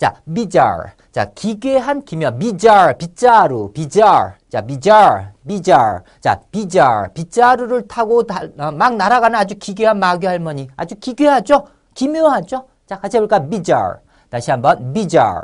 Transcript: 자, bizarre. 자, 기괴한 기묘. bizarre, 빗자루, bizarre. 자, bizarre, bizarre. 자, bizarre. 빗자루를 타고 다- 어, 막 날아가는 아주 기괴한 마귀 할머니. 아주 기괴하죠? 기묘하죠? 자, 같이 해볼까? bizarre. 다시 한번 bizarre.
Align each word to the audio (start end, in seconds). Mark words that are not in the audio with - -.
자, 0.00 0.14
bizarre. 0.26 0.92
자, 1.12 1.26
기괴한 1.34 2.02
기묘. 2.06 2.38
bizarre, 2.38 2.96
빗자루, 2.96 3.70
bizarre. 3.74 4.32
자, 4.48 4.62
bizarre, 4.62 5.26
bizarre. 5.46 6.00
자, 6.20 6.40
bizarre. 6.50 7.12
빗자루를 7.12 7.86
타고 7.86 8.22
다- 8.26 8.40
어, 8.58 8.70
막 8.72 8.96
날아가는 8.96 9.38
아주 9.38 9.56
기괴한 9.58 9.98
마귀 9.98 10.26
할머니. 10.26 10.68
아주 10.74 10.94
기괴하죠? 10.94 11.66
기묘하죠? 11.92 12.64
자, 12.86 12.98
같이 12.98 13.18
해볼까? 13.18 13.40
bizarre. 13.46 13.98
다시 14.30 14.50
한번 14.50 14.90
bizarre. 14.94 15.38